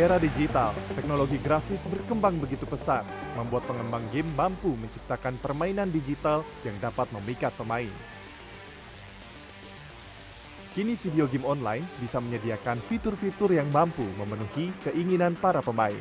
[0.00, 3.04] era digital, teknologi grafis berkembang begitu pesat,
[3.36, 7.92] membuat pengembang game mampu menciptakan permainan digital yang dapat memikat pemain.
[10.72, 16.00] Kini video game online bisa menyediakan fitur-fitur yang mampu memenuhi keinginan para pemain.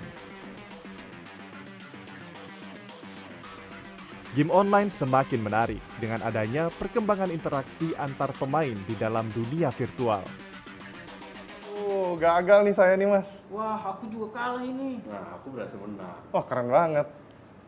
[4.32, 10.49] Game online semakin menarik dengan adanya perkembangan interaksi antar pemain di dalam dunia virtual.
[12.20, 13.48] Gagal nih saya nih, Mas.
[13.48, 15.00] Wah, aku juga kalah ini.
[15.08, 16.20] Nah, aku berhasil menang.
[16.36, 17.08] Oh, keren banget.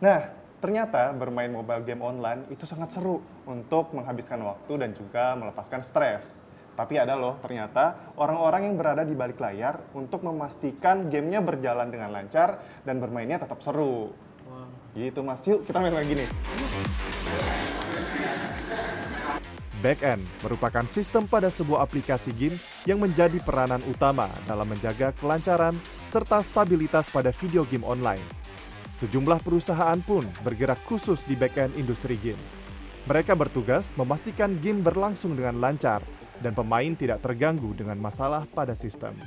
[0.04, 0.28] Nah,
[0.60, 6.36] ternyata bermain mobile game online itu sangat seru untuk menghabiskan waktu dan juga melepaskan stres.
[6.76, 12.12] Tapi ada loh ternyata orang-orang yang berada di balik layar untuk memastikan gamenya berjalan dengan
[12.12, 14.12] lancar dan bermainnya tetap seru.
[14.92, 16.28] Gitu mas, yuk kita main lagi nih.
[19.82, 22.54] Backend merupakan sistem pada sebuah aplikasi game
[22.86, 25.74] yang menjadi peranan utama dalam menjaga kelancaran
[26.14, 28.22] serta stabilitas pada video game online.
[29.02, 32.38] Sejumlah perusahaan pun bergerak khusus di backend industri game.
[33.10, 36.06] Mereka bertugas memastikan game berlangsung dengan lancar
[36.38, 39.18] dan pemain tidak terganggu dengan masalah pada sistem.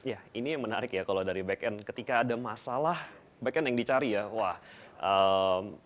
[0.00, 1.84] Ya, ini yang menarik ya kalau dari backend.
[1.84, 2.96] Ketika ada masalah,
[3.44, 4.56] backend yang dicari ya, wah,
[4.96, 5.76] um,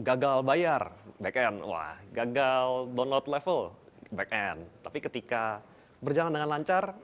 [0.00, 3.74] gagal bayar, backend, wah, gagal download level,
[4.10, 4.62] backend.
[4.82, 5.62] Tapi ketika
[6.02, 6.94] berjalan dengan lancar,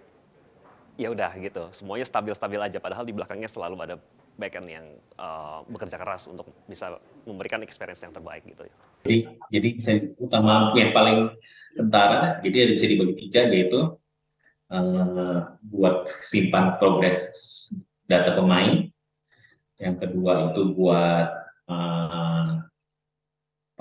[1.00, 2.78] ya udah gitu, semuanya stabil-stabil aja.
[2.82, 3.96] Padahal di belakangnya selalu ada
[4.40, 4.86] backend yang
[5.20, 6.96] uh, bekerja keras untuk bisa
[7.28, 8.64] memberikan experience yang terbaik gitu.
[9.04, 9.16] Jadi,
[9.52, 11.32] jadi bisa utama yang paling
[11.76, 13.96] kentara, jadi ada bisa dibagi tiga yaitu
[14.72, 17.20] uh, buat simpan progres
[18.08, 18.88] data pemain,
[19.80, 21.28] yang kedua itu buat
[21.68, 22.60] uh,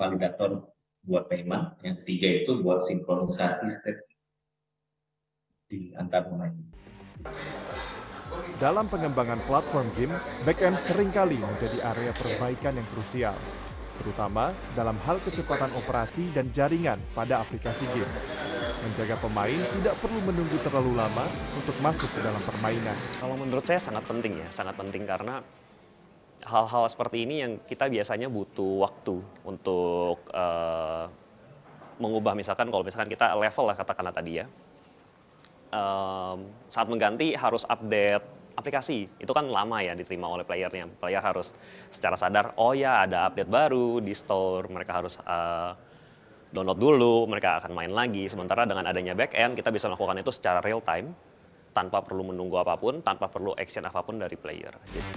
[0.00, 0.72] validator
[1.04, 4.00] buat payment, yang ketiga itu buat sinkronisasi state
[5.68, 6.56] di antar pemain.
[8.56, 10.16] Dalam pengembangan platform game,
[10.48, 13.36] backend sering kali menjadi area perbaikan yang krusial,
[14.00, 18.08] terutama dalam hal kecepatan operasi dan jaringan pada aplikasi game.
[18.80, 22.96] Menjaga pemain tidak perlu menunggu terlalu lama untuk masuk ke dalam permainan.
[23.20, 25.44] Kalau menurut saya sangat penting ya, sangat penting karena
[26.44, 31.06] hal-hal seperti ini yang kita biasanya butuh waktu untuk uh,
[32.00, 32.32] mengubah.
[32.32, 34.46] Misalkan kalau misalkan kita level lah katakanlah tadi ya.
[35.70, 38.24] Um, saat mengganti harus update
[38.58, 39.06] aplikasi.
[39.20, 40.88] Itu kan lama ya diterima oleh playernya.
[40.98, 41.52] Player harus
[41.92, 44.66] secara sadar oh ya ada update baru di store.
[44.66, 45.76] Mereka harus uh,
[46.50, 48.26] download dulu mereka akan main lagi.
[48.26, 51.29] Sementara dengan adanya backend kita bisa melakukan itu secara real time
[51.70, 55.12] tanpa perlu menunggu apa pun tanpa perlu action apa pun dari player gitu.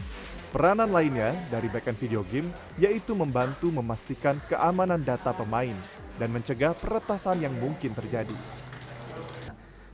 [0.54, 5.74] Peranan lainnya dari backend video game yaitu membantu memastikan keamanan data pemain
[6.22, 8.38] dan mencegah peretasan yang mungkin terjadi.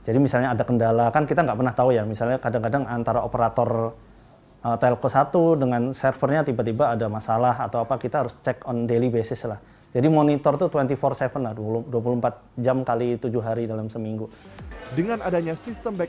[0.00, 3.92] Jadi misalnya ada kendala, kan kita nggak pernah tahu ya, misalnya kadang-kadang antara operator
[4.64, 9.12] uh, telco satu dengan servernya tiba-tiba ada masalah atau apa, kita harus cek on daily
[9.12, 9.60] basis lah.
[9.92, 11.92] Jadi monitor tuh 24/7 lah, 24
[12.56, 14.32] jam kali 7 hari dalam seminggu.
[14.96, 16.08] Dengan adanya sistem back